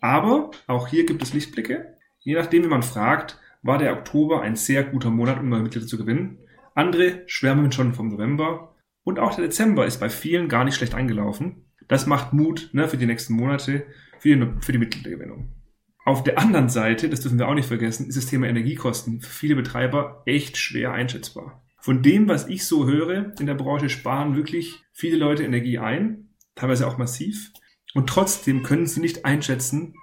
[0.00, 1.96] Aber auch hier gibt es Lichtblicke.
[2.18, 5.86] Je nachdem, wie man fragt, war der Oktober ein sehr guter Monat, um neue Mitglieder
[5.86, 6.38] zu gewinnen.
[6.74, 8.74] Andere schwärmen schon vom November.
[9.02, 11.64] Und auch der Dezember ist bei vielen gar nicht schlecht angelaufen.
[11.88, 13.86] Das macht Mut ne, für die nächsten Monate,
[14.18, 15.54] für die, für die Mitgliedergewinnung.
[16.04, 19.30] Auf der anderen Seite, das dürfen wir auch nicht vergessen, ist das Thema Energiekosten für
[19.30, 21.64] viele Betreiber echt schwer einschätzbar.
[21.80, 26.30] Von dem, was ich so höre in der Branche, sparen wirklich viele Leute Energie ein,
[26.54, 27.52] teilweise auch massiv.
[27.98, 29.94] Und trotzdem können sie nicht einschätzen,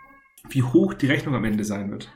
[0.49, 2.11] wie hoch die Rechnung am Ende sein wird.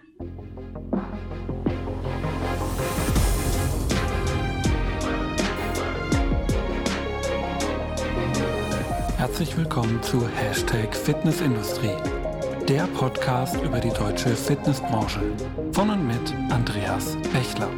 [9.15, 11.95] Herzlich willkommen zu Hashtag Fitnessindustrie,
[12.67, 15.21] der Podcast über die deutsche Fitnessbranche.
[15.71, 17.69] Von und mit Andreas Bechler.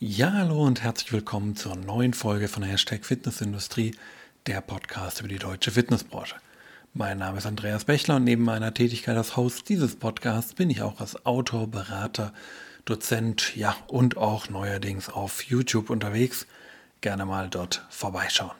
[0.00, 3.96] Ja, hallo und herzlich willkommen zur neuen Folge von Hashtag Fitnessindustrie,
[4.46, 6.36] der Podcast über die deutsche Fitnessbranche.
[6.94, 10.82] Mein Name ist Andreas Bechler und neben meiner Tätigkeit als Host dieses Podcasts bin ich
[10.82, 12.32] auch als Autor, Berater,
[12.84, 16.46] Dozent, ja und auch neuerdings auf YouTube unterwegs.
[17.00, 18.54] Gerne mal dort vorbeischauen.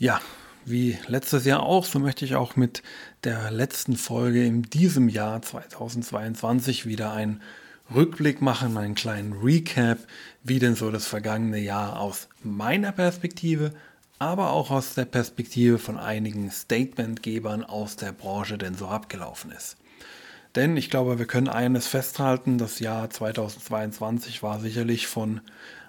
[0.00, 0.20] Ja,
[0.64, 2.82] wie letztes Jahr auch, so möchte ich auch mit
[3.22, 7.40] der letzten Folge in diesem Jahr 2022 wieder ein
[7.92, 9.98] Rückblick machen, einen kleinen Recap,
[10.42, 13.72] wie denn so das vergangene Jahr aus meiner Perspektive,
[14.18, 19.76] aber auch aus der Perspektive von einigen Statementgebern aus der Branche denn so abgelaufen ist.
[20.54, 25.40] Denn ich glaube, wir können eines festhalten, das Jahr 2022 war sicherlich von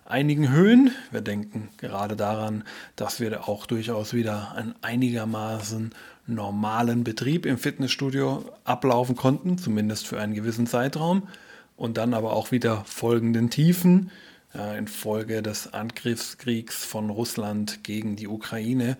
[0.05, 0.91] einigen Höhen.
[1.11, 2.63] Wir denken gerade daran,
[2.95, 5.93] dass wir auch durchaus wieder einen einigermaßen
[6.27, 11.27] normalen Betrieb im Fitnessstudio ablaufen konnten, zumindest für einen gewissen Zeitraum
[11.75, 14.11] und dann aber auch wieder folgenden Tiefen
[14.53, 18.97] äh, infolge des Angriffskriegs von Russland gegen die Ukraine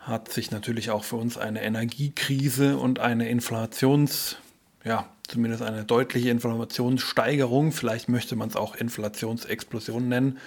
[0.00, 4.36] hat sich natürlich auch für uns eine Energiekrise und eine Inflations,
[4.84, 10.38] ja, zumindest eine deutliche Inflationssteigerung, vielleicht möchte man es auch Inflationsexplosion nennen,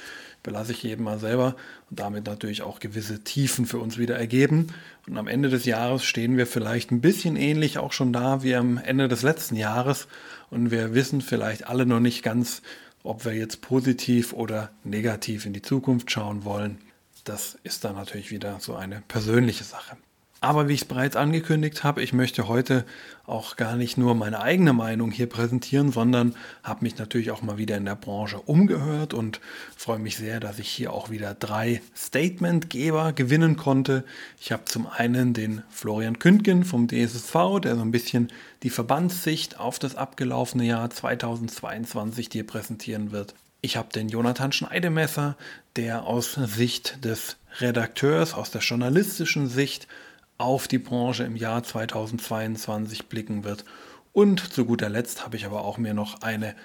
[0.42, 1.56] belasse ich jedem mal selber
[1.92, 4.68] und damit natürlich auch gewisse Tiefen für uns wieder ergeben.
[5.08, 8.56] Und am Ende des Jahres stehen wir vielleicht ein bisschen ähnlich auch schon da wie
[8.56, 10.08] am Ende des letzten Jahres
[10.52, 12.62] und wir wissen vielleicht alle noch nicht ganz,
[13.04, 16.78] ob wir jetzt positiv oder negativ in die Zukunft schauen wollen.
[17.24, 19.98] Das ist dann natürlich wieder so eine persönliche Sache.
[20.44, 22.84] Aber wie ich es bereits angekündigt habe, ich möchte heute
[23.28, 27.59] auch gar nicht nur meine eigene Meinung hier präsentieren, sondern habe mich natürlich auch mal
[27.59, 29.40] wieder in der Branche umgehört und
[29.78, 34.03] freue mich sehr, dass ich hier auch wieder drei Statementgeber gewinnen konnte.
[34.40, 38.29] Ich habe zum einen den Florian Kündgen vom DSSV, der so ein bisschen
[38.63, 43.35] die Verbandssicht auf das abgelaufene Jahr 2022 dir präsentieren wird.
[43.62, 45.38] Ich habe den Jonathan Schneidemesser,
[45.75, 49.88] der aus Sicht des Redakteurs, aus der journalistischen Sicht
[50.41, 53.66] auf die Branche im Jahr 2022 blicken wird.
[54.13, 56.56] Und zu guter Letzt habe ich aber auch mir noch eine,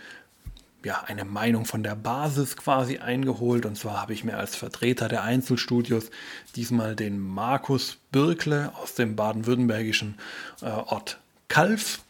[0.84, 3.66] ja, eine Meinung von der Basis quasi eingeholt.
[3.66, 6.10] Und zwar habe ich mir als Vertreter der Einzelstudios
[6.56, 10.16] diesmal den Markus Birkle aus dem baden-württembergischen
[10.62, 12.00] äh, Ort Kalf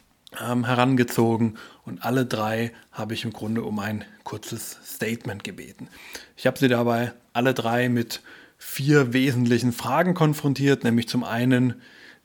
[0.41, 1.57] ähm, herangezogen.
[1.85, 5.87] Und alle drei habe ich im Grunde um ein kurzes Statement gebeten.
[6.35, 8.21] Ich habe sie dabei alle drei mit
[8.57, 11.75] vier wesentlichen Fragen konfrontiert, nämlich zum einen,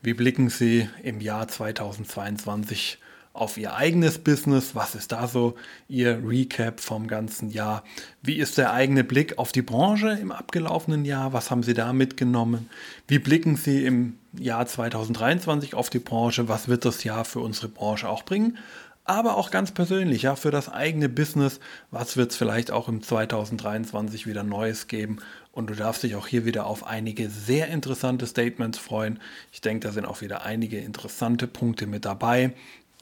[0.01, 2.99] wie blicken Sie im Jahr 2022
[3.33, 4.75] auf Ihr eigenes Business?
[4.75, 5.55] Was ist da so
[5.87, 7.83] Ihr Recap vom ganzen Jahr?
[8.21, 11.33] Wie ist der eigene Blick auf die Branche im abgelaufenen Jahr?
[11.33, 12.69] Was haben Sie da mitgenommen?
[13.07, 16.47] Wie blicken Sie im Jahr 2023 auf die Branche?
[16.47, 18.57] Was wird das Jahr für unsere Branche auch bringen?
[19.05, 21.59] aber auch ganz persönlich, ja, für das eigene Business.
[21.91, 25.17] Was wird es vielleicht auch im 2023 wieder Neues geben?
[25.53, 29.19] Und du darfst dich auch hier wieder auf einige sehr interessante Statements freuen.
[29.51, 32.53] Ich denke, da sind auch wieder einige interessante Punkte mit dabei.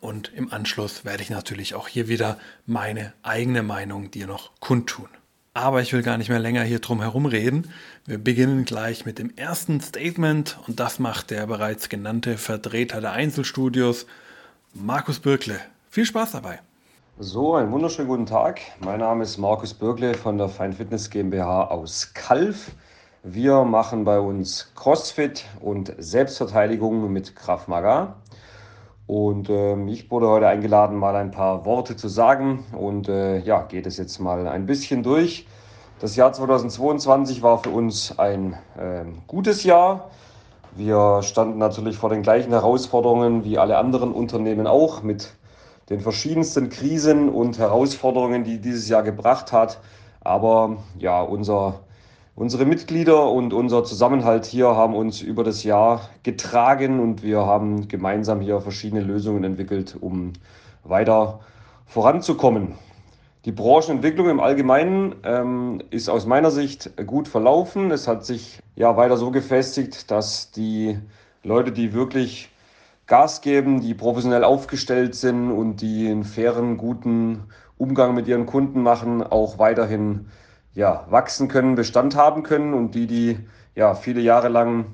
[0.02, 5.08] Und im Anschluss werde ich natürlich auch hier wieder meine eigene Meinung dir noch kundtun.
[5.54, 7.72] Aber ich will gar nicht mehr länger hier drum herum reden.
[8.06, 13.14] Wir beginnen gleich mit dem ersten Statement und das macht der bereits genannte Vertreter der
[13.14, 14.08] Einzelstudios,
[14.74, 15.59] Markus Birkle.
[15.90, 16.59] Viel Spaß dabei.
[17.19, 18.61] So, einen wunderschönen guten Tag.
[18.79, 22.72] Mein Name ist Markus Birkle von der Fein Fitness GmbH aus Kalf.
[23.22, 28.16] Wir machen bei uns CrossFit und Selbstverteidigung mit Krav Maga.
[29.08, 32.66] Und äh, ich wurde heute eingeladen, mal ein paar Worte zu sagen.
[32.75, 35.46] Und äh, ja, geht es jetzt mal ein bisschen durch.
[35.99, 40.09] Das Jahr 2022 war für uns ein äh, gutes Jahr.
[40.75, 45.35] Wir standen natürlich vor den gleichen Herausforderungen wie alle anderen Unternehmen auch mit
[45.90, 49.80] den verschiedensten Krisen und Herausforderungen, die dieses Jahr gebracht hat.
[50.22, 51.82] Aber ja, unser,
[52.36, 57.88] unsere Mitglieder und unser Zusammenhalt hier haben uns über das Jahr getragen und wir haben
[57.88, 60.34] gemeinsam hier verschiedene Lösungen entwickelt, um
[60.84, 61.40] weiter
[61.86, 62.76] voranzukommen.
[63.46, 67.90] Die Branchenentwicklung im Allgemeinen ähm, ist aus meiner Sicht gut verlaufen.
[67.90, 71.00] Es hat sich ja weiter so gefestigt, dass die
[71.42, 72.51] Leute, die wirklich
[73.11, 77.43] Gas geben, die professionell aufgestellt sind und die einen fairen, guten
[77.78, 80.28] Umgang mit ihren Kunden machen, auch weiterhin
[80.73, 83.37] ja, wachsen können, Bestand haben können und die, die
[83.75, 84.85] ja viele Jahre lang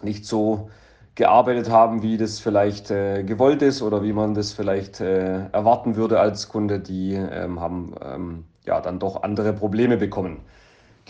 [0.00, 0.70] nicht so
[1.14, 5.94] gearbeitet haben, wie das vielleicht äh, gewollt ist oder wie man das vielleicht äh, erwarten
[5.94, 10.40] würde als Kunde, die ähm, haben ähm, ja dann doch andere Probleme bekommen.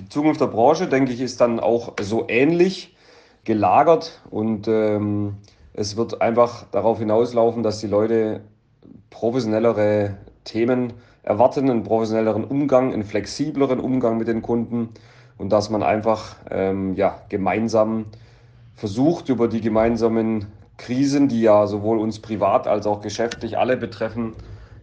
[0.00, 2.96] Die Zukunft der Branche, denke ich, ist dann auch so ähnlich
[3.44, 5.36] gelagert und ähm,
[5.76, 8.40] es wird einfach darauf hinauslaufen, dass die Leute
[9.10, 14.88] professionellere Themen erwarten, einen professionelleren Umgang, einen flexibleren Umgang mit den Kunden
[15.36, 18.06] und dass man einfach ähm, ja, gemeinsam
[18.74, 20.46] versucht, über die gemeinsamen
[20.78, 24.32] Krisen, die ja sowohl uns privat als auch geschäftlich alle betreffen,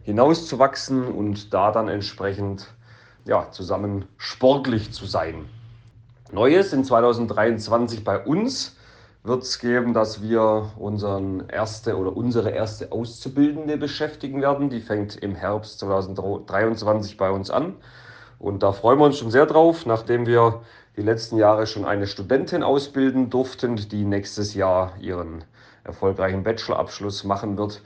[0.03, 2.71] hinauszuwachsen und da dann entsprechend
[3.25, 5.45] ja, zusammen sportlich zu sein.
[6.31, 8.75] Neues in 2023 bei uns
[9.23, 14.69] wird es geben, dass wir unseren erste oder unsere erste Auszubildende beschäftigen werden.
[14.69, 17.75] Die fängt im Herbst 2023 bei uns an.
[18.37, 20.61] Und da freuen wir uns schon sehr drauf, nachdem wir
[20.97, 25.45] die letzten Jahre schon eine Studentin ausbilden durften, die nächstes Jahr ihren
[25.85, 27.81] erfolgreichen Bachelorabschluss machen wird.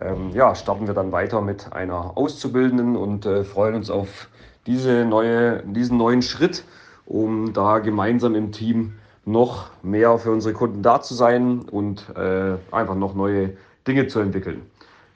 [0.00, 4.28] Ähm, ja, starten wir dann weiter mit einer Auszubildenden und äh, freuen uns auf
[4.66, 6.64] diese neue, diesen neuen Schritt,
[7.06, 12.56] um da gemeinsam im Team noch mehr für unsere Kunden da zu sein und äh,
[12.70, 14.62] einfach noch neue Dinge zu entwickeln.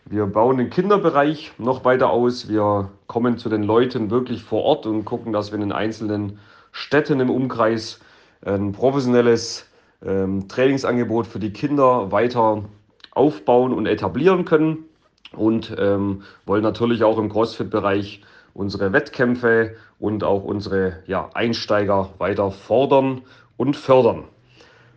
[0.04, 2.48] Wir bauen den Kinderbereich noch weiter aus.
[2.48, 6.38] Wir kommen zu den Leuten wirklich vor Ort und gucken, dass wir in den einzelnen
[6.70, 7.98] Städten im Umkreis
[8.44, 9.66] ein professionelles
[10.04, 12.62] ähm, Trainingsangebot für die Kinder weiter
[13.10, 14.84] aufbauen und etablieren können
[15.32, 18.22] und ähm, wollen natürlich auch im CrossFit-Bereich
[18.54, 23.22] unsere Wettkämpfe und auch unsere ja, Einsteiger weiter fordern
[23.56, 24.24] und fördern.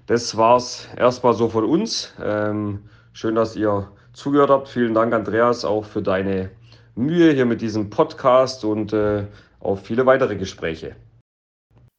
[0.07, 2.13] Das war's erstmal so von uns.
[2.21, 4.67] Ähm, schön, dass ihr zugehört habt.
[4.67, 6.51] Vielen Dank, Andreas, auch für deine
[6.95, 9.27] Mühe hier mit diesem Podcast und äh,
[9.59, 10.95] auf viele weitere Gespräche.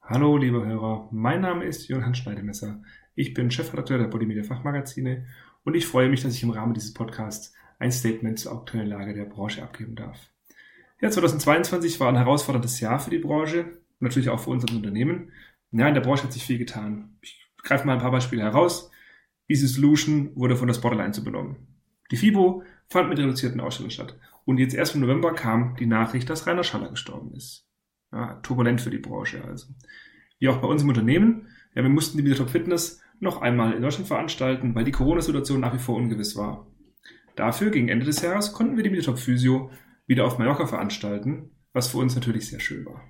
[0.02, 1.08] Hallo, liebe Hörer.
[1.12, 2.82] Mein Name ist Johann Schneidemesser.
[3.14, 5.26] Ich bin Chefredakteur der Polymedia Fachmagazine
[5.64, 9.14] und ich freue mich, dass ich im Rahmen dieses Podcasts ein Statement zur aktuellen Lage
[9.14, 10.18] der Branche abgeben darf.
[11.00, 15.32] Ja, 2022 war ein herausforderndes Jahr für die Branche, natürlich auch für unser Unternehmen.
[15.72, 17.16] Ja, in der Branche hat sich viel getan.
[17.20, 18.90] Ich greife mal ein paar Beispiele heraus.
[19.48, 21.68] Easy Solution wurde von der Spotlight übernommen.
[22.10, 24.18] Die FIBO fand mit reduzierten Ausstellungen statt.
[24.44, 27.68] Und jetzt erst im November kam die Nachricht, dass Rainer Schaller gestorben ist.
[28.12, 29.68] Ja, turbulent für die Branche also.
[30.38, 31.48] Wie auch bei uns im Unternehmen.
[31.74, 35.74] Ja, wir mussten die Mediatop Fitness noch einmal in Deutschland veranstalten, weil die Corona-Situation nach
[35.74, 36.66] wie vor ungewiss war.
[37.36, 39.70] Dafür, gegen Ende des Jahres, konnten wir die Mediatop Physio
[40.06, 43.02] wieder auf Mallorca veranstalten, was für uns natürlich sehr schön war.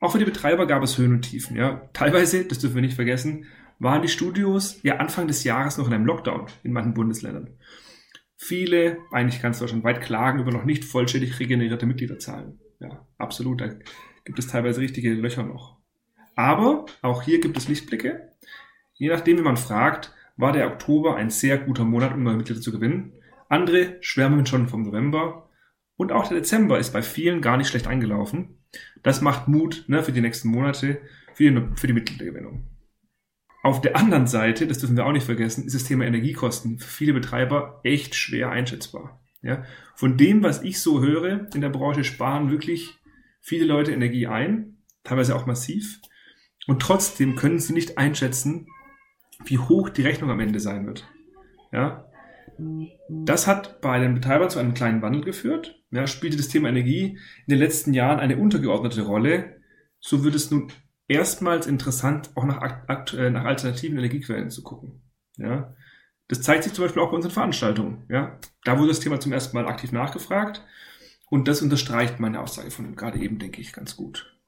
[0.00, 1.56] Auch für die Betreiber gab es Höhen und Tiefen.
[1.56, 1.88] Ja.
[1.92, 3.46] Teilweise, das dürfen wir nicht vergessen,
[3.78, 7.50] waren die Studios ja Anfang des Jahres noch in einem Lockdown in manchen Bundesländern.
[8.36, 12.58] Viele, eigentlich ganz deutschlandweit, klagen über noch nicht vollständig regenerierte Mitgliederzahlen.
[12.78, 13.60] Ja, absolut.
[13.60, 13.68] Da
[14.24, 15.76] gibt es teilweise richtige Löcher noch.
[16.34, 18.30] Aber auch hier gibt es Lichtblicke.
[18.94, 22.62] Je nachdem, wie man fragt, war der Oktober ein sehr guter Monat, um neue Mitglieder
[22.62, 23.12] zu gewinnen.
[23.50, 25.50] Andere schwärmen schon vom November.
[25.96, 28.59] Und auch der Dezember ist bei vielen gar nicht schlecht angelaufen.
[29.02, 31.00] Das macht Mut ne, für die nächsten Monate,
[31.34, 32.66] für die, für die Mitgliedergewinnung.
[33.62, 36.88] Auf der anderen Seite, das dürfen wir auch nicht vergessen, ist das Thema Energiekosten für
[36.88, 39.20] viele Betreiber echt schwer einschätzbar.
[39.42, 42.98] Ja, von dem, was ich so höre in der Branche, sparen wirklich
[43.40, 46.00] viele Leute Energie ein, teilweise auch massiv.
[46.66, 48.66] Und trotzdem können sie nicht einschätzen,
[49.44, 51.08] wie hoch die Rechnung am Ende sein wird.
[51.72, 52.09] Ja,
[53.08, 55.82] das hat bei den Betreibern zu einem kleinen Wandel geführt.
[55.90, 59.56] Ja, spielte das Thema Energie in den letzten Jahren eine untergeordnete Rolle.
[59.98, 60.72] So wird es nun
[61.08, 65.02] erstmals interessant, auch nach, äh, nach alternativen Energiequellen zu gucken.
[65.36, 65.74] Ja,
[66.28, 68.04] das zeigt sich zum Beispiel auch bei unseren Veranstaltungen.
[68.08, 70.64] Ja, da wurde das Thema zum ersten Mal aktiv nachgefragt
[71.28, 74.39] und das unterstreicht meine Aussage von gerade eben, denke ich, ganz gut.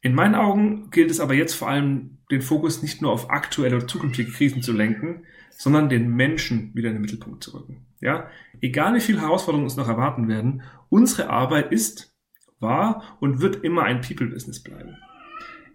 [0.00, 3.76] In meinen Augen gilt es aber jetzt vor allem, den Fokus nicht nur auf aktuelle
[3.76, 7.86] oder zukünftige Krisen zu lenken, sondern den Menschen wieder in den Mittelpunkt zu rücken.
[8.00, 8.28] Ja,
[8.60, 12.14] egal wie viele Herausforderungen uns noch erwarten werden, unsere Arbeit ist,
[12.60, 14.96] war und wird immer ein People-Business bleiben.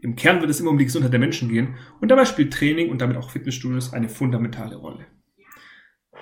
[0.01, 2.91] Im Kern wird es immer um die Gesundheit der Menschen gehen und dabei spielt Training
[2.91, 5.05] und damit auch Fitnessstudios eine fundamentale Rolle.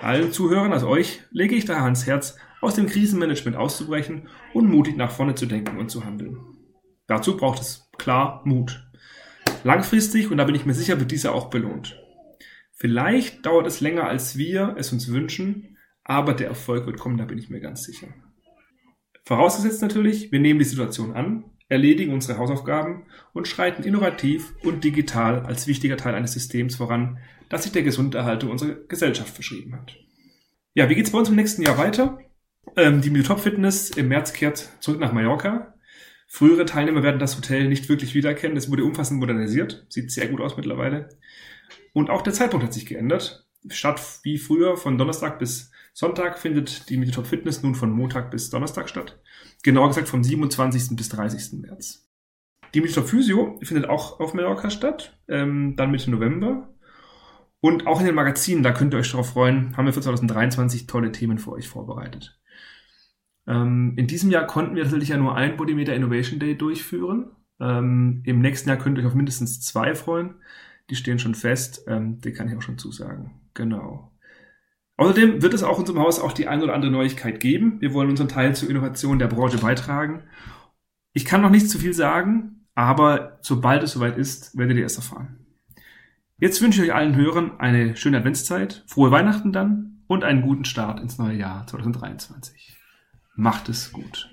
[0.00, 4.96] Allen Zuhörern, also euch, lege ich daher ans Herz, aus dem Krisenmanagement auszubrechen und mutig
[4.96, 6.38] nach vorne zu denken und zu handeln.
[7.12, 8.90] Dazu braucht es klar Mut.
[9.64, 12.00] Langfristig, und da bin ich mir sicher, wird dieser auch belohnt.
[12.72, 17.26] Vielleicht dauert es länger, als wir es uns wünschen, aber der Erfolg wird kommen, da
[17.26, 18.06] bin ich mir ganz sicher.
[19.26, 23.04] Vorausgesetzt natürlich, wir nehmen die Situation an, erledigen unsere Hausaufgaben
[23.34, 27.18] und schreiten innovativ und digital als wichtiger Teil eines Systems voran,
[27.50, 29.94] das sich der Gesunderhaltung unserer Gesellschaft verschrieben hat.
[30.72, 32.20] Ja, wie geht's bei uns im nächsten Jahr weiter?
[32.74, 35.74] Ähm, die Top Fitness im März kehrt zurück nach Mallorca.
[36.34, 38.56] Frühere Teilnehmer werden das Hotel nicht wirklich wiedererkennen.
[38.56, 39.84] Es wurde umfassend modernisiert.
[39.90, 41.10] Sieht sehr gut aus mittlerweile.
[41.92, 43.46] Und auch der Zeitpunkt hat sich geändert.
[43.68, 48.48] Statt wie früher von Donnerstag bis Sonntag findet die Top Fitness nun von Montag bis
[48.48, 49.20] Donnerstag statt.
[49.62, 50.96] Genauer gesagt vom 27.
[50.96, 51.60] bis 30.
[51.60, 52.08] März.
[52.72, 56.74] Die Top Physio findet auch auf Mallorca statt, ähm, dann Mitte November.
[57.60, 60.86] Und auch in den Magazinen, da könnt ihr euch darauf freuen, haben wir für 2023
[60.86, 62.40] tolle Themen für euch vorbereitet.
[63.46, 67.30] Ähm, in diesem Jahr konnten wir tatsächlich ja nur ein Bodymeter Innovation Day durchführen.
[67.60, 70.34] Ähm, Im nächsten Jahr könnt ihr euch auf mindestens zwei freuen.
[70.90, 71.84] Die stehen schon fest.
[71.86, 73.40] Ähm, die kann ich auch schon zusagen.
[73.54, 74.12] Genau.
[74.96, 77.80] Außerdem wird es auch unserem Haus auch die ein oder andere Neuigkeit geben.
[77.80, 80.24] Wir wollen unseren Teil zur Innovation der Branche beitragen.
[81.12, 84.96] Ich kann noch nicht zu viel sagen, aber sobald es soweit ist, werdet ihr es
[84.96, 85.46] erfahren.
[86.38, 90.64] Jetzt wünsche ich euch allen Hörern eine schöne Adventszeit, frohe Weihnachten dann und einen guten
[90.64, 92.81] Start ins neue Jahr 2023.
[93.34, 94.28] Macht es gut.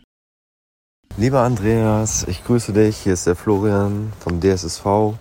[1.15, 2.97] Lieber Andreas, ich grüße dich.
[2.97, 5.13] Hier ist der Florian vom DSSV.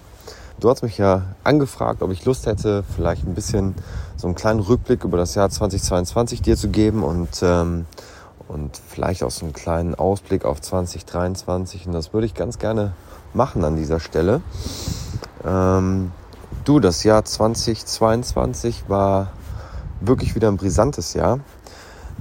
[0.58, 3.76] Du hast mich ja angefragt, ob ich Lust hätte, vielleicht ein bisschen
[4.16, 7.86] so einen kleinen Rückblick über das Jahr 2022 dir zu geben und, ähm,
[8.48, 11.86] und vielleicht auch so einen kleinen Ausblick auf 2023.
[11.86, 12.94] Und das würde ich ganz gerne
[13.32, 14.40] machen an dieser Stelle.
[15.46, 16.10] Ähm,
[16.64, 19.30] du, das Jahr 2022 war
[20.00, 21.38] wirklich wieder ein brisantes Jahr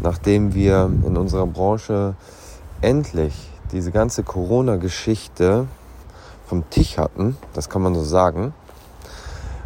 [0.01, 2.15] nachdem wir in unserer Branche
[2.81, 5.67] endlich diese ganze Corona-Geschichte
[6.45, 8.53] vom Tisch hatten, das kann man so sagen,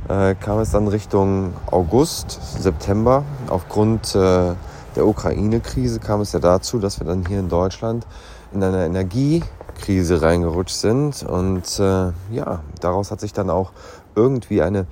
[0.07, 3.23] äh, kam es dann Richtung August, September.
[3.47, 4.53] Aufgrund äh,
[4.95, 8.05] der Ukraine-Krise kam es ja dazu, dass wir dann hier in Deutschland
[8.51, 11.23] in eine Energiekrise reingerutscht sind.
[11.23, 13.71] Und äh, ja, daraus hat sich dann auch
[14.15, 14.87] irgendwie eine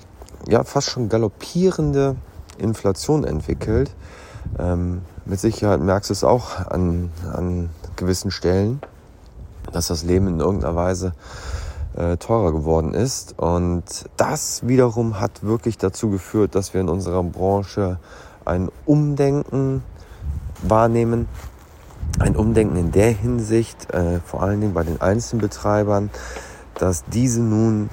[0.47, 2.15] ja, fast schon galoppierende
[2.57, 3.95] Inflation entwickelt.
[4.57, 8.81] Ähm, mit Sicherheit merkst du es auch an, an gewissen Stellen,
[9.71, 11.13] dass das Leben in irgendeiner Weise
[11.95, 13.37] äh, teurer geworden ist.
[13.37, 13.83] Und
[14.17, 17.99] das wiederum hat wirklich dazu geführt, dass wir in unserer Branche
[18.43, 19.83] ein Umdenken
[20.63, 21.27] wahrnehmen.
[22.17, 26.09] Ein Umdenken in der Hinsicht, äh, vor allen Dingen bei den Einzelbetreibern,
[26.73, 27.91] dass diese nun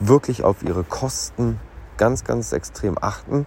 [0.00, 1.60] wirklich auf ihre Kosten
[1.96, 3.46] ganz, ganz extrem achten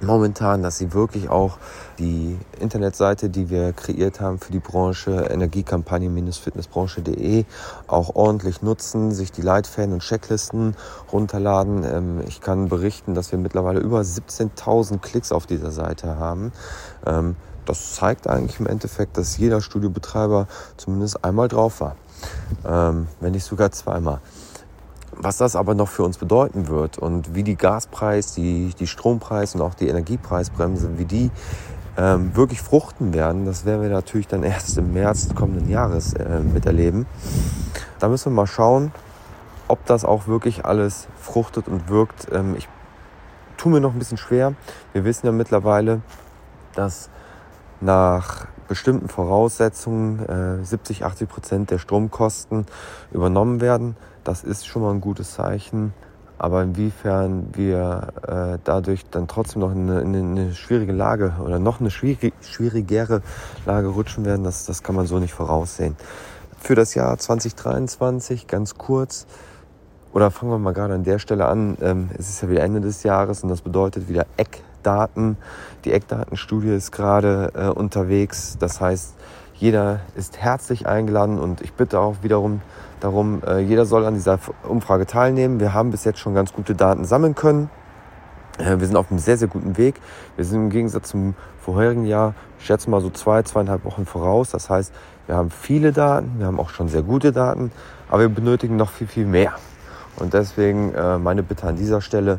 [0.00, 1.58] momentan, dass sie wirklich auch
[1.98, 7.44] die Internetseite, die wir kreiert haben für die Branche, Energiekampagne-fitnessbranche.de,
[7.86, 10.74] auch ordentlich nutzen, sich die Leitfäden und Checklisten
[11.12, 11.84] runterladen.
[11.84, 16.52] Ähm, ich kann berichten, dass wir mittlerweile über 17.000 Klicks auf dieser Seite haben.
[17.06, 17.36] Ähm,
[17.66, 21.96] das zeigt eigentlich im Endeffekt, dass jeder Studiobetreiber zumindest einmal drauf war,
[22.66, 24.20] ähm, wenn nicht sogar zweimal.
[25.16, 29.54] Was das aber noch für uns bedeuten wird und wie die Gaspreis, die, die Strompreis
[29.54, 31.30] und auch die Energiepreisbremse, wie die
[31.96, 36.40] ähm, wirklich fruchten werden, das werden wir natürlich dann erst im März kommenden Jahres äh,
[36.40, 37.06] miterleben.
[37.98, 38.92] Da müssen wir mal schauen,
[39.68, 42.26] ob das auch wirklich alles fruchtet und wirkt.
[42.32, 42.68] Ähm, ich
[43.56, 44.54] tue mir noch ein bisschen schwer.
[44.92, 46.02] Wir wissen ja mittlerweile,
[46.74, 47.08] dass
[47.80, 52.66] nach bestimmten Voraussetzungen äh, 70, 80 Prozent der Stromkosten
[53.12, 53.96] übernommen werden.
[54.24, 55.92] Das ist schon mal ein gutes Zeichen.
[56.36, 61.58] Aber inwiefern wir äh, dadurch dann trotzdem noch in eine, in eine, schwierige Lage oder
[61.58, 63.22] noch eine schwierig, schwierigere
[63.66, 65.96] Lage rutschen werden, das, das kann man so nicht voraussehen.
[66.58, 69.26] Für das Jahr 2023 ganz kurz,
[70.12, 72.80] oder fangen wir mal gerade an der Stelle an, ähm, es ist ja wieder Ende
[72.80, 74.26] des Jahres und das bedeutet wieder
[74.84, 75.38] Eckdaten.
[75.86, 78.56] Die Eckdatenstudie ist gerade äh, unterwegs.
[78.58, 79.14] Das heißt,
[79.54, 82.60] jeder ist herzlich eingeladen und ich bitte auch wiederum
[83.00, 84.38] darum, äh, jeder soll an dieser
[84.68, 85.58] Umfrage teilnehmen.
[85.60, 87.70] Wir haben bis jetzt schon ganz gute Daten sammeln können.
[88.58, 89.94] Äh, wir sind auf einem sehr, sehr guten Weg.
[90.36, 94.50] Wir sind im Gegensatz zum vorherigen Jahr, ich schätze mal so zwei, zweieinhalb Wochen voraus.
[94.50, 94.92] Das heißt,
[95.26, 97.72] wir haben viele Daten, wir haben auch schon sehr gute Daten,
[98.10, 99.54] aber wir benötigen noch viel, viel mehr.
[100.16, 102.38] Und deswegen äh, meine Bitte an dieser Stelle,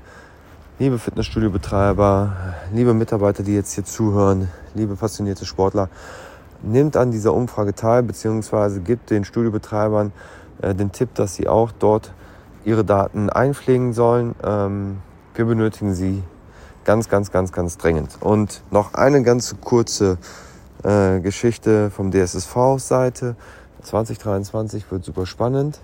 [0.77, 2.36] liebe Fitnessstudio-Betreiber,
[2.74, 5.89] liebe Mitarbeiter, die jetzt hier zuhören, liebe passionierte Sportler,
[6.63, 10.12] nimmt an dieser Umfrage teil, beziehungsweise gibt den Studiobetreibern
[10.62, 12.12] äh, den Tipp, dass sie auch dort
[12.65, 14.36] ihre Daten einpflegen sollen.
[14.44, 14.98] Ähm,
[15.34, 16.24] wir benötigen sie
[16.84, 18.17] ganz, ganz, ganz, ganz dringend.
[18.20, 20.17] Und noch eine ganz kurze
[20.84, 23.38] äh, Geschichte vom DSSV-Seite.
[23.82, 25.79] 2023 wird super spannend.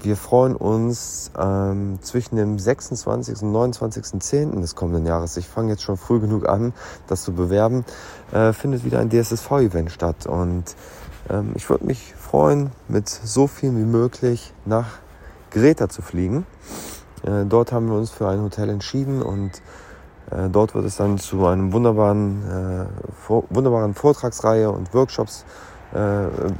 [0.00, 3.42] Wir freuen uns ähm, zwischen dem 26.
[3.42, 4.60] und 29.10.
[4.60, 6.74] des kommenden Jahres, ich fange jetzt schon früh genug an,
[7.06, 7.84] das zu bewerben,
[8.32, 10.26] äh, findet wieder ein DSSV-Event statt.
[10.26, 10.76] Und
[11.30, 14.98] ähm, ich würde mich freuen, mit so vielen wie möglich nach
[15.50, 16.46] Greta zu fliegen.
[17.22, 19.62] Äh, dort haben wir uns für ein Hotel entschieden und
[20.30, 25.44] äh, dort wird es dann zu einem wunderbaren, äh, vor, wunderbaren Vortragsreihe und Workshops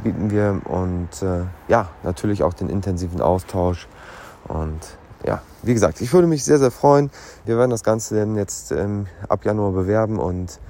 [0.03, 3.89] bieten wir und äh, ja, natürlich auch den intensiven Austausch.
[4.47, 4.81] Und
[5.27, 7.11] ja, wie gesagt, ich würde mich sehr, sehr freuen.
[7.45, 10.61] Wir werden das Ganze dann jetzt ähm, ab Januar bewerben und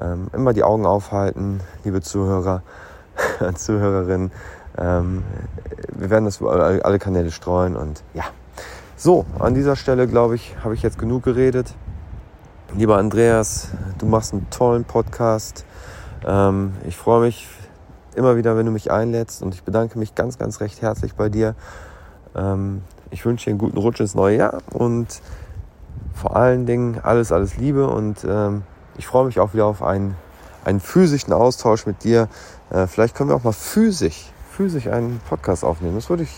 [0.00, 2.62] ähm, immer die Augen aufhalten, liebe Zuhörer,
[3.54, 4.32] Zuhörerinnen.
[4.76, 5.24] Ähm,
[5.94, 8.24] wir werden das über alle Kanäle streuen und ja.
[8.96, 11.72] So, an dieser Stelle glaube ich, habe ich jetzt genug geredet.
[12.74, 15.64] Lieber Andreas, du machst einen tollen Podcast.
[16.26, 17.48] Ähm, ich freue mich
[18.14, 21.28] immer wieder, wenn du mich einlädst und ich bedanke mich ganz, ganz recht herzlich bei
[21.28, 21.54] dir.
[22.34, 25.20] Ähm, ich wünsche dir einen guten Rutsch ins neue Jahr und
[26.14, 28.62] vor allen Dingen alles, alles Liebe und ähm,
[28.96, 30.16] ich freue mich auch wieder auf einen,
[30.64, 32.28] einen physischen Austausch mit dir.
[32.70, 35.94] Äh, vielleicht können wir auch mal physisch, physisch einen Podcast aufnehmen.
[35.94, 36.34] Das würde ich,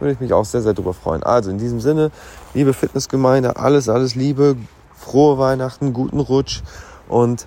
[0.00, 1.22] würde ich mich auch sehr, sehr darüber freuen.
[1.22, 2.10] Also in diesem Sinne,
[2.54, 4.56] liebe Fitnessgemeinde, alles, alles Liebe,
[4.96, 6.62] frohe Weihnachten, guten Rutsch
[7.08, 7.46] und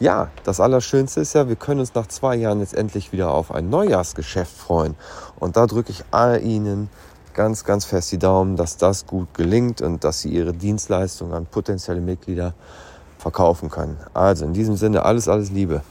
[0.00, 3.52] ja, das Allerschönste ist ja, wir können uns nach zwei Jahren jetzt endlich wieder auf
[3.52, 4.94] ein Neujahrsgeschäft freuen.
[5.38, 6.88] Und da drücke ich all Ihnen
[7.34, 11.46] ganz, ganz fest die Daumen, dass das gut gelingt und dass Sie Ihre Dienstleistung an
[11.46, 12.54] potenzielle Mitglieder
[13.18, 13.96] verkaufen können.
[14.12, 15.82] Also in diesem Sinne alles, alles Liebe.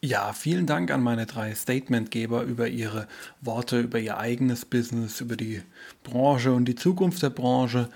[0.00, 3.08] Ja, vielen Dank an meine drei Statementgeber über ihre
[3.40, 5.62] Worte, über ihr eigenes Business, über die
[6.02, 7.88] Branche und die Zukunft der Branche.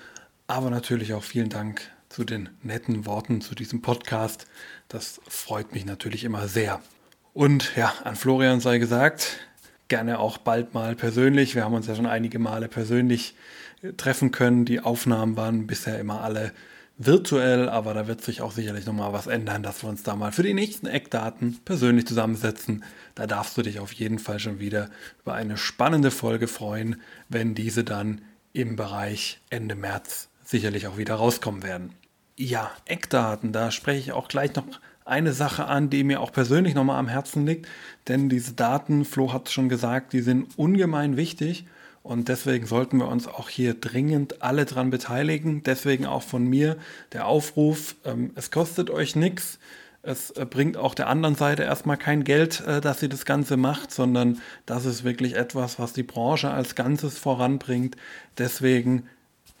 [0.47, 4.47] Aber natürlich auch vielen Dank zu den netten Worten zu diesem Podcast.
[4.89, 6.81] Das freut mich natürlich immer sehr.
[7.33, 9.39] Und ja, an Florian sei gesagt,
[9.87, 11.53] gerne auch bald mal persönlich.
[11.53, 13.35] Wir haben uns ja schon einige Male persönlich
[13.83, 14.65] äh, treffen können.
[14.65, 16.51] Die Aufnahmen waren bisher immer alle
[16.97, 20.31] virtuell, aber da wird sich auch sicherlich nochmal was ändern, dass wir uns da mal
[20.31, 22.83] für die nächsten Eckdaten persönlich zusammensetzen.
[23.13, 24.89] Da darfst du dich auf jeden Fall schon wieder
[25.21, 28.21] über eine spannende Folge freuen, wenn diese dann
[28.53, 31.93] im Bereich Ende März sicherlich auch wieder rauskommen werden.
[32.41, 34.63] Ja, Eckdaten, da spreche ich auch gleich noch
[35.03, 37.67] eine Sache an, die mir auch persönlich nochmal am Herzen liegt,
[38.07, 41.65] denn diese Daten, Flo hat es schon gesagt, die sind ungemein wichtig
[42.01, 45.63] und deswegen sollten wir uns auch hier dringend alle dran beteiligen.
[45.63, 46.77] Deswegen auch von mir
[47.11, 49.59] der Aufruf, ähm, es kostet euch nichts.
[50.01, 53.57] Es äh, bringt auch der anderen Seite erstmal kein Geld, äh, dass sie das Ganze
[53.57, 57.97] macht, sondern das ist wirklich etwas, was die Branche als Ganzes voranbringt.
[58.37, 59.09] Deswegen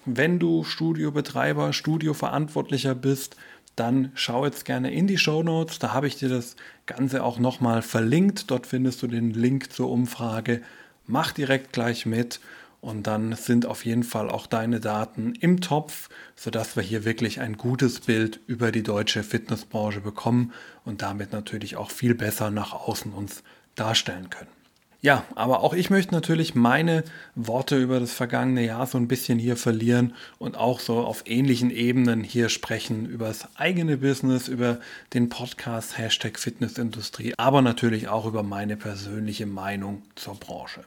[0.05, 3.35] wenn du Studiobetreiber, Studioverantwortlicher bist,
[3.75, 5.79] dann schau jetzt gerne in die Show Notes.
[5.79, 8.51] Da habe ich dir das Ganze auch nochmal verlinkt.
[8.51, 10.61] Dort findest du den Link zur Umfrage.
[11.05, 12.39] Mach direkt gleich mit
[12.81, 17.41] und dann sind auf jeden Fall auch deine Daten im Topf, sodass wir hier wirklich
[17.41, 20.53] ein gutes Bild über die deutsche Fitnessbranche bekommen
[20.85, 23.43] und damit natürlich auch viel besser nach außen uns
[23.75, 24.58] darstellen können.
[25.01, 29.39] Ja, aber auch ich möchte natürlich meine Worte über das vergangene Jahr so ein bisschen
[29.39, 34.79] hier verlieren und auch so auf ähnlichen Ebenen hier sprechen über das eigene Business, über
[35.13, 40.81] den Podcast Hashtag Fitnessindustrie, aber natürlich auch über meine persönliche Meinung zur Branche.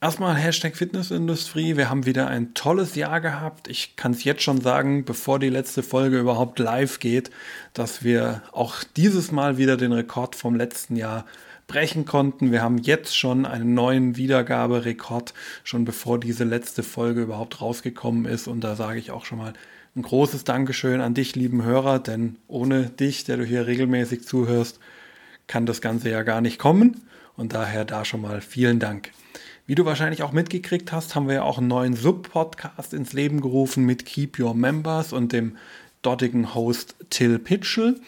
[0.00, 1.76] Erstmal Hashtag Fitnessindustrie.
[1.76, 3.68] Wir haben wieder ein tolles Jahr gehabt.
[3.68, 7.30] Ich kann es jetzt schon sagen, bevor die letzte Folge überhaupt live geht,
[7.72, 11.24] dass wir auch dieses Mal wieder den Rekord vom letzten Jahr
[11.72, 12.52] brechen konnten.
[12.52, 15.32] Wir haben jetzt schon einen neuen Wiedergaberekord,
[15.64, 18.46] schon bevor diese letzte Folge überhaupt rausgekommen ist.
[18.46, 19.54] Und da sage ich auch schon mal
[19.96, 24.80] ein großes Dankeschön an dich, lieben Hörer, denn ohne dich, der du hier regelmäßig zuhörst,
[25.46, 27.00] kann das Ganze ja gar nicht kommen.
[27.38, 29.10] Und daher da schon mal vielen Dank.
[29.66, 33.40] Wie du wahrscheinlich auch mitgekriegt hast, haben wir ja auch einen neuen Sub-Podcast ins Leben
[33.40, 35.56] gerufen mit Keep Your Members und dem
[36.02, 37.98] dortigen Host Till Pitchell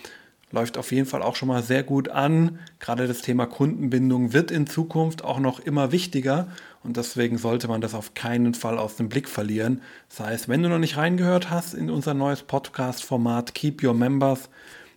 [0.54, 2.58] läuft auf jeden Fall auch schon mal sehr gut an.
[2.78, 6.46] Gerade das Thema Kundenbindung wird in Zukunft auch noch immer wichtiger
[6.82, 9.82] und deswegen sollte man das auf keinen Fall aus dem Blick verlieren.
[10.08, 14.48] Das heißt, wenn du noch nicht reingehört hast in unser neues Podcast-Format Keep Your Members,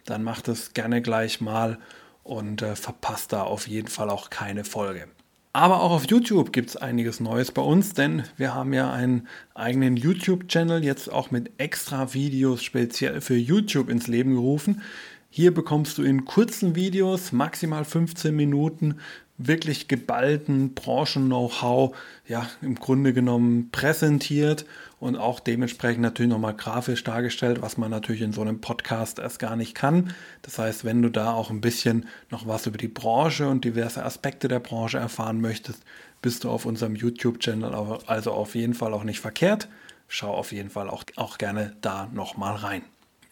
[0.06, 1.80] dann mach das gerne gleich mal
[2.24, 5.08] und äh, verpasst da auf jeden Fall auch keine Folge.
[5.54, 9.28] Aber auch auf YouTube gibt es einiges Neues bei uns, denn wir haben ja einen
[9.56, 14.84] eigenen YouTube-Channel jetzt auch mit extra Videos speziell für YouTube ins Leben gerufen.
[15.30, 19.00] Hier bekommst du in kurzen Videos, maximal 15 Minuten,
[19.38, 21.96] wirklich geballten Branchen-Know-how
[22.28, 24.66] ja im Grunde genommen präsentiert
[25.00, 29.38] und auch dementsprechend natürlich nochmal grafisch dargestellt, was man natürlich in so einem Podcast erst
[29.38, 30.14] gar nicht kann.
[30.42, 34.04] Das heißt, wenn du da auch ein bisschen noch was über die Branche und diverse
[34.04, 35.84] Aspekte der Branche erfahren möchtest,
[36.22, 37.76] bist du auf unserem YouTube-Channel
[38.08, 39.68] also auf jeden Fall auch nicht verkehrt.
[40.08, 42.82] Schau auf jeden Fall auch, auch gerne da nochmal rein.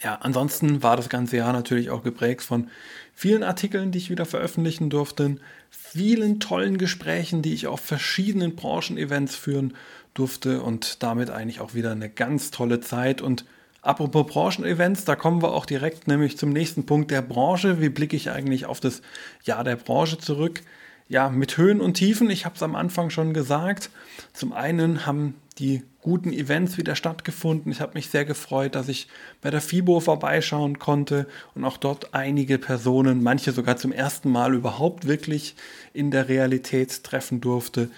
[0.01, 2.69] Ja, ansonsten war das ganze Jahr natürlich auch geprägt von
[3.13, 5.37] vielen Artikeln, die ich wieder veröffentlichen durfte,
[5.69, 9.73] vielen tollen Gesprächen, die ich auf verschiedenen Branchen-Events führen
[10.13, 13.21] durfte und damit eigentlich auch wieder eine ganz tolle Zeit.
[13.21, 13.45] Und
[13.81, 17.81] apropos Branchen-Events, da kommen wir auch direkt nämlich zum nächsten Punkt der Branche.
[17.81, 19.01] Wie blicke ich eigentlich auf das
[19.43, 20.61] Jahr der Branche zurück?
[21.07, 23.91] Ja, mit Höhen und Tiefen, ich habe es am Anfang schon gesagt.
[24.33, 27.71] Zum einen haben die guten Events wieder stattgefunden.
[27.71, 29.07] Ich habe mich sehr gefreut, dass ich
[29.41, 34.53] bei der FIBO vorbeischauen konnte und auch dort einige Personen, manche sogar zum ersten Mal
[34.53, 35.55] überhaupt wirklich
[35.93, 37.89] in der Realität treffen durfte.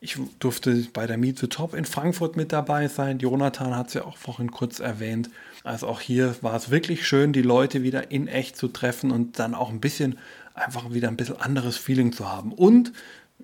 [0.00, 3.18] Ich durfte bei der Meet the Top in Frankfurt mit dabei sein.
[3.18, 5.28] Jonathan hat es ja auch vorhin kurz erwähnt.
[5.62, 9.38] Also auch hier war es wirklich schön, die Leute wieder in echt zu treffen und
[9.38, 10.18] dann auch ein bisschen,
[10.54, 12.50] einfach wieder ein bisschen anderes Feeling zu haben.
[12.54, 12.94] Und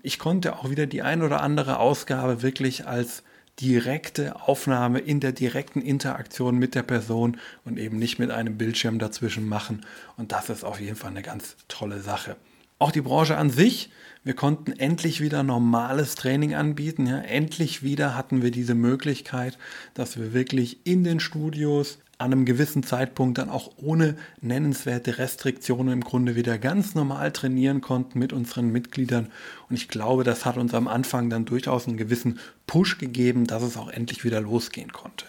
[0.03, 3.23] ich konnte auch wieder die ein oder andere Ausgabe wirklich als
[3.61, 8.99] direkte Aufnahme in der direkten Interaktion mit der Person und eben nicht mit einem Bildschirm
[8.99, 9.85] dazwischen machen.
[10.16, 12.37] Und das ist auf jeden Fall eine ganz tolle Sache.
[12.79, 13.90] Auch die Branche an sich,
[14.23, 17.07] wir konnten endlich wieder normales Training anbieten.
[17.07, 17.18] Ja.
[17.18, 19.59] Endlich wieder hatten wir diese Möglichkeit,
[19.94, 25.92] dass wir wirklich in den Studios an einem gewissen Zeitpunkt dann auch ohne nennenswerte Restriktionen
[25.92, 29.28] im Grunde wieder ganz normal trainieren konnten mit unseren Mitgliedern.
[29.70, 33.62] Und ich glaube, das hat uns am Anfang dann durchaus einen gewissen Push gegeben, dass
[33.62, 35.26] es auch endlich wieder losgehen konnte.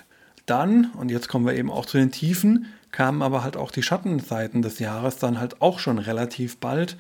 [0.47, 3.84] Dann, und jetzt kommen wir eben auch zu den Tiefen, kamen aber halt auch die
[3.84, 6.97] Schattenseiten des Jahres dann halt auch schon relativ bald.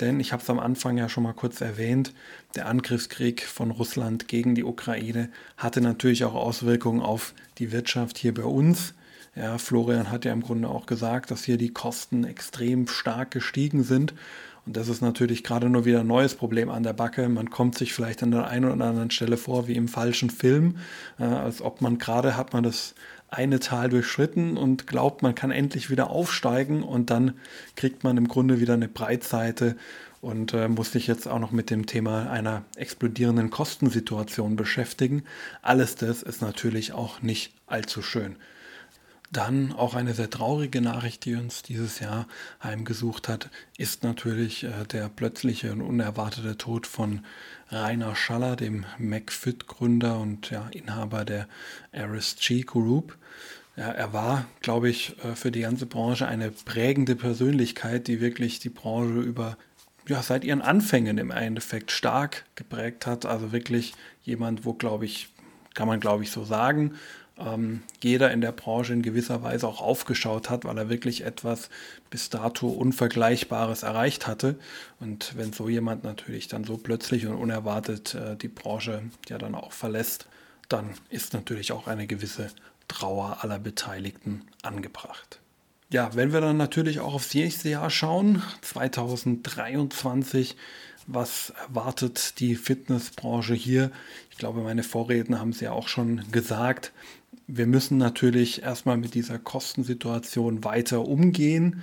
[0.00, 2.12] Denn ich habe es am Anfang ja schon mal kurz erwähnt,
[2.54, 8.34] der Angriffskrieg von Russland gegen die Ukraine hatte natürlich auch Auswirkungen auf die Wirtschaft hier
[8.34, 8.92] bei uns.
[9.34, 13.82] Ja, Florian hat ja im Grunde auch gesagt, dass hier die Kosten extrem stark gestiegen
[13.82, 14.12] sind.
[14.66, 17.28] Und das ist natürlich gerade nur wieder ein neues Problem an der Backe.
[17.28, 20.76] Man kommt sich vielleicht an der einen oder anderen Stelle vor wie im falschen Film,
[21.18, 22.94] äh, als ob man gerade hat man das
[23.28, 27.32] eine Tal durchschritten und glaubt, man kann endlich wieder aufsteigen und dann
[27.76, 29.76] kriegt man im Grunde wieder eine Breitseite
[30.20, 35.24] und äh, muss sich jetzt auch noch mit dem Thema einer explodierenden Kostensituation beschäftigen.
[35.62, 38.36] Alles das ist natürlich auch nicht allzu schön.
[39.32, 42.28] Dann auch eine sehr traurige Nachricht, die uns dieses Jahr
[42.62, 47.24] heimgesucht hat, ist natürlich äh, der plötzliche und unerwartete Tod von
[47.70, 51.48] Rainer Schaller, dem McFit-Gründer und ja, Inhaber der
[51.94, 53.16] RSG Group.
[53.74, 58.58] Ja, er war, glaube ich, äh, für die ganze Branche eine prägende Persönlichkeit, die wirklich
[58.58, 59.56] die Branche über
[60.06, 63.24] ja, seit ihren Anfängen im Endeffekt stark geprägt hat.
[63.24, 65.30] Also wirklich jemand, wo, glaube ich,
[65.72, 66.96] kann man, glaube ich, so sagen,
[67.38, 71.70] ähm, jeder in der Branche in gewisser Weise auch aufgeschaut hat, weil er wirklich etwas
[72.10, 74.56] bis dato Unvergleichbares erreicht hatte.
[75.00, 79.54] Und wenn so jemand natürlich dann so plötzlich und unerwartet äh, die Branche ja dann
[79.54, 80.26] auch verlässt,
[80.68, 82.50] dann ist natürlich auch eine gewisse
[82.88, 85.40] Trauer aller Beteiligten angebracht.
[85.90, 90.56] Ja, wenn wir dann natürlich auch aufs nächste Jahr schauen, 2023,
[91.06, 93.90] was erwartet die Fitnessbranche hier?
[94.30, 96.92] Ich glaube, meine Vorredner haben es ja auch schon gesagt
[97.54, 101.82] wir müssen natürlich erstmal mit dieser Kostensituation weiter umgehen,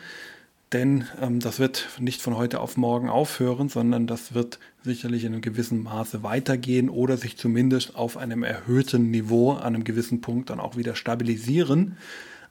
[0.71, 5.34] denn ähm, das wird nicht von heute auf morgen aufhören, sondern das wird sicherlich in
[5.34, 10.49] einem gewissen Maße weitergehen oder sich zumindest auf einem erhöhten Niveau an einem gewissen Punkt
[10.49, 11.97] dann auch wieder stabilisieren.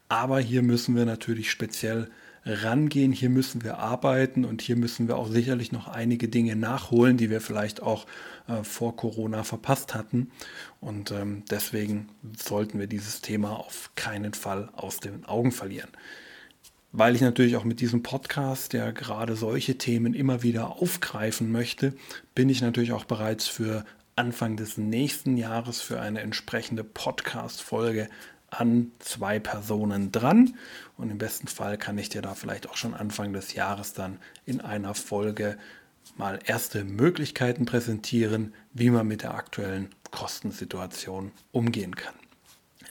[0.09, 2.09] Aber hier müssen wir natürlich speziell
[2.49, 7.17] rangehen, hier müssen wir arbeiten und hier müssen wir auch sicherlich noch einige Dinge nachholen,
[7.17, 8.07] die wir vielleicht auch
[8.49, 10.31] äh, vor Corona verpasst hatten.
[10.81, 15.91] Und ähm, deswegen sollten wir dieses Thema auf keinen Fall aus den Augen verlieren.
[16.91, 21.93] Weil ich natürlich auch mit diesem Podcast, der gerade solche Themen immer wieder aufgreifen möchte,
[22.35, 23.85] bin ich natürlich auch bereits für
[24.17, 28.09] Anfang des nächsten Jahres für eine entsprechende Podcast-Folge
[28.51, 30.57] an zwei Personen dran.
[30.97, 34.19] Und im besten Fall kann ich dir da vielleicht auch schon Anfang des Jahres dann
[34.47, 35.59] in einer Folge
[36.17, 42.15] mal erste Möglichkeiten präsentieren, wie man mit der aktuellen Kostensituation umgehen kann.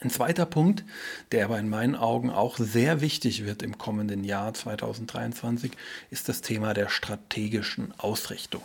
[0.00, 0.84] Ein zweiter Punkt,
[1.32, 5.72] der aber in meinen Augen auch sehr wichtig wird im kommenden Jahr 2023,
[6.10, 8.62] ist das Thema der strategischen Ausrichtung.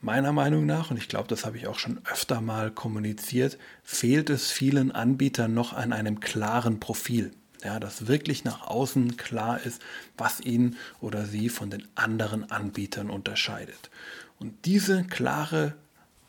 [0.00, 4.30] Meiner Meinung nach, und ich glaube, das habe ich auch schon öfter mal kommuniziert, fehlt
[4.30, 7.32] es vielen Anbietern noch an einem klaren Profil.
[7.64, 9.82] Ja, dass wirklich nach außen klar ist,
[10.16, 13.90] was ihn oder sie von den anderen Anbietern unterscheidet.
[14.38, 15.74] Und diese klare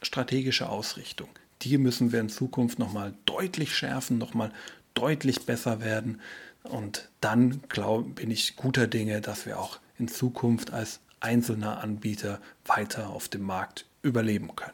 [0.01, 1.29] strategische Ausrichtung,
[1.61, 4.51] die müssen wir in Zukunft nochmal deutlich schärfen, nochmal
[4.95, 6.19] deutlich besser werden.
[6.63, 12.39] Und dann glaube bin ich guter Dinge, dass wir auch in Zukunft als einzelner Anbieter
[12.65, 14.73] weiter auf dem Markt überleben können.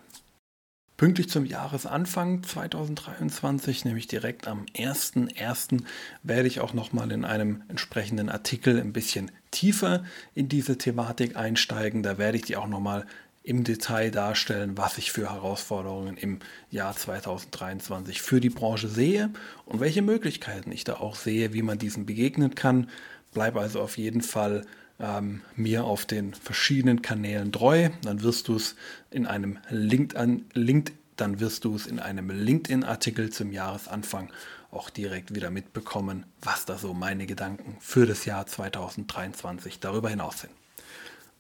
[0.98, 5.84] Pünktlich zum Jahresanfang 2023, nämlich direkt am 1.1.,
[6.24, 10.06] werde ich auch nochmal in einem entsprechenden Artikel ein bisschen tiefer
[10.36, 12.02] in diese Thematik einsteigen.
[12.02, 13.06] Da werde ich die auch nochmal
[13.44, 16.40] im Detail darstellen, was ich für Herausforderungen im
[16.72, 19.32] Jahr 2023 für die Branche sehe
[19.66, 22.90] und welche Möglichkeiten ich da auch sehe, wie man diesen begegnen kann.
[23.34, 24.66] Bleibe also auf jeden Fall
[25.00, 27.90] ähm, mir auf den verschiedenen Kanälen treu.
[28.04, 28.76] Dann wirst du es
[29.12, 34.30] in einem LinkedIn, LinkedIn dann wirst du es in einem LinkedIn-Artikel zum Jahresanfang
[34.72, 40.42] auch direkt wieder mitbekommen, was da so meine Gedanken für das Jahr 2023 darüber hinaus
[40.42, 40.54] sind.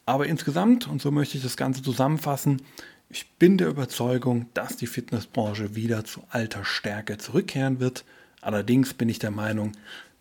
[0.06, 2.62] Aber insgesamt, und so möchte ich das Ganze zusammenfassen,
[3.10, 8.04] ich bin der Überzeugung, dass die Fitnessbranche wieder zu alter Stärke zurückkehren wird.
[8.42, 9.74] Allerdings bin ich der Meinung,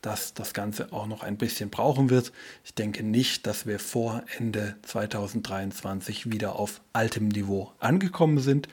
[0.04, 2.32] dass das Ganze auch noch ein bisschen brauchen wird.
[2.62, 8.68] Ich denke nicht, dass wir vor Ende 2023 wieder auf altem Niveau angekommen sind.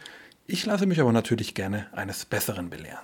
[0.45, 2.99] Ich lasse mich aber natürlich gerne eines Besseren belehren.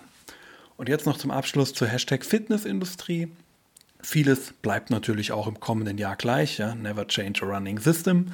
[0.76, 3.30] Und jetzt noch zum Abschluss zur Hashtag Fitnessindustrie.
[4.02, 6.58] Vieles bleibt natürlich auch im kommenden Jahr gleich.
[6.58, 6.76] Ja?
[6.76, 8.34] Never change a running system.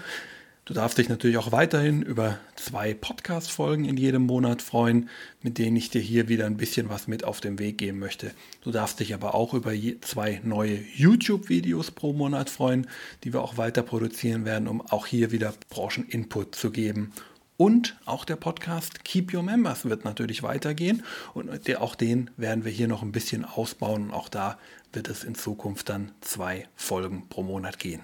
[0.65, 5.09] Du darfst dich natürlich auch weiterhin über zwei Podcast-Folgen in jedem Monat freuen,
[5.41, 8.31] mit denen ich dir hier wieder ein bisschen was mit auf den Weg geben möchte.
[8.61, 12.87] Du darfst dich aber auch über zwei neue YouTube-Videos pro Monat freuen,
[13.25, 17.11] die wir auch weiter produzieren werden, um auch hier wieder Branchen-Input zu geben.
[17.57, 22.71] Und auch der Podcast Keep Your Members wird natürlich weitergehen und auch den werden wir
[22.71, 24.57] hier noch ein bisschen ausbauen und auch da
[24.93, 27.99] wird es in Zukunft dann zwei Folgen pro Monat gehen.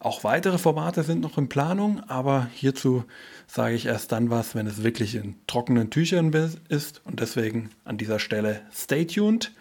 [0.00, 3.04] Auch weitere Formate sind noch in Planung, aber hierzu
[3.48, 6.32] sage ich erst dann was, wenn es wirklich in trockenen Tüchern
[6.68, 7.00] ist.
[7.04, 9.52] Und deswegen an dieser Stelle stay tuned.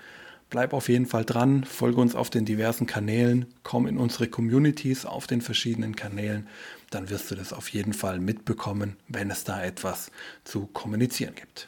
[0.50, 5.06] Bleib auf jeden Fall dran, folge uns auf den diversen Kanälen, komm in unsere Communities
[5.06, 6.48] auf den verschiedenen Kanälen,
[6.90, 10.10] dann wirst du das auf jeden Fall mitbekommen, wenn es da etwas
[10.46, 11.68] zu kommunizieren gibt.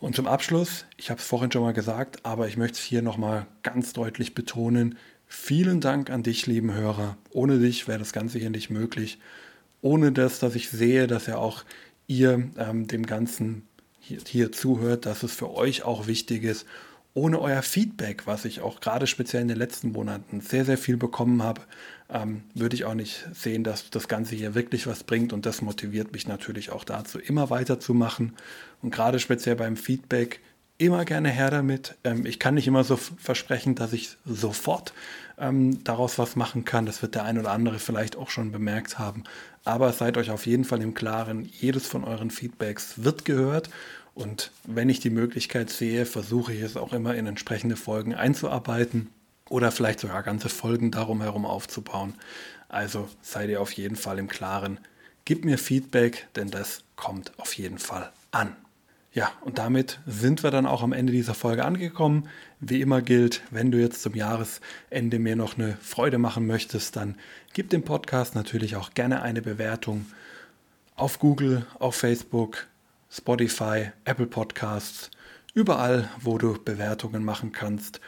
[0.00, 3.00] Und zum Abschluss, ich habe es vorhin schon mal gesagt, aber ich möchte es hier
[3.00, 4.98] nochmal ganz deutlich betonen,
[5.32, 7.16] Vielen Dank an dich, lieben Hörer.
[7.30, 9.20] Ohne dich wäre das Ganze hier nicht möglich.
[9.80, 11.62] Ohne das, dass ich sehe, dass ja auch
[12.08, 13.62] ihr ähm, dem Ganzen
[14.00, 16.66] hier, hier zuhört, dass es für euch auch wichtig ist.
[17.14, 20.96] Ohne euer Feedback, was ich auch gerade speziell in den letzten Monaten sehr, sehr viel
[20.96, 21.60] bekommen habe,
[22.08, 25.32] ähm, würde ich auch nicht sehen, dass das Ganze hier wirklich was bringt.
[25.32, 28.32] Und das motiviert mich natürlich auch dazu, immer weiterzumachen.
[28.82, 30.40] Und gerade speziell beim Feedback
[30.80, 31.96] immer gerne her damit.
[32.04, 34.94] Ähm, ich kann nicht immer so versprechen, dass ich sofort
[35.38, 36.86] ähm, daraus was machen kann.
[36.86, 39.24] Das wird der ein oder andere vielleicht auch schon bemerkt haben.
[39.64, 43.68] Aber seid euch auf jeden Fall im Klaren, jedes von euren Feedbacks wird gehört.
[44.14, 49.08] Und wenn ich die Möglichkeit sehe, versuche ich es auch immer in entsprechende Folgen einzuarbeiten
[49.50, 52.14] oder vielleicht sogar ganze Folgen darum herum aufzubauen.
[52.68, 54.78] Also seid ihr auf jeden Fall im Klaren.
[55.26, 58.56] Gib mir Feedback, denn das kommt auf jeden Fall an.
[59.12, 62.28] Ja, und damit sind wir dann auch am Ende dieser Folge angekommen.
[62.60, 67.16] Wie immer gilt, wenn du jetzt zum Jahresende mir noch eine Freude machen möchtest, dann
[67.52, 70.06] gib dem Podcast natürlich auch gerne eine Bewertung
[70.94, 72.68] auf Google, auf Facebook,
[73.10, 75.10] Spotify, Apple Podcasts,
[75.54, 78.00] überall, wo du Bewertungen machen kannst.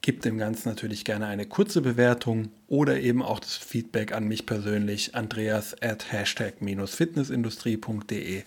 [0.00, 4.46] Gib dem Ganzen natürlich gerne eine kurze Bewertung oder eben auch das Feedback an mich
[4.46, 8.44] persönlich, andreas at hashtag-fitnessindustrie.de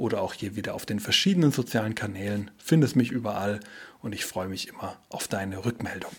[0.00, 2.50] oder auch hier wieder auf den verschiedenen sozialen Kanälen.
[2.56, 3.60] Findest mich überall
[4.00, 6.10] und ich freue mich immer auf deine Rückmeldung.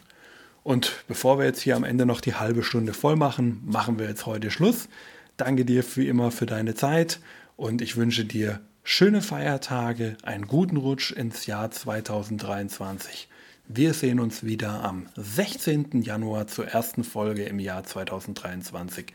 [0.64, 4.08] Und bevor wir jetzt hier am Ende noch die halbe Stunde voll machen, machen wir
[4.08, 4.88] jetzt heute Schluss.
[5.36, 7.20] Danke dir wie immer für deine Zeit
[7.58, 13.28] und ich wünsche dir schöne Feiertage, einen guten Rutsch ins Jahr 2023.
[13.68, 16.04] Wir sehen uns wieder am 16.
[16.04, 19.08] Januar zur ersten Folge im Jahr 2023.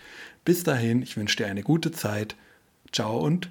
[0.45, 2.35] Bis dahin, ich wünsche dir eine gute Zeit.
[2.91, 3.51] Ciao und